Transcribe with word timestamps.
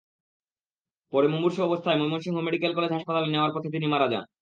পরে 1.13 1.27
মুমূর্ষু 1.27 1.59
অবস্থায় 1.63 1.97
Mymensingh 1.99 2.37
medical 2.43 2.71
college 2.75 2.91
হাসপাতালে 2.93 3.27
নেওয়ার 3.29 3.53
পথে 3.55 3.69
তিনি 3.75 3.85
মারা 3.87 4.07
যান। 4.13 4.23